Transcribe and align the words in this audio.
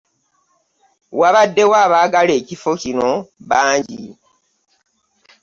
Wabaddewo 1.19 1.75
abaagala 1.85 2.31
ekifo 2.39 2.71
kino 2.81 3.09
bangi. 3.49 4.05